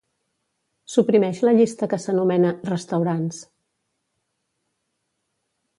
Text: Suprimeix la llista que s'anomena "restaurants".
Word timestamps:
Suprimeix 0.93 1.41
la 1.47 1.53
llista 1.59 1.89
que 1.91 1.99
s'anomena 2.05 2.55
"restaurants". 2.73 3.45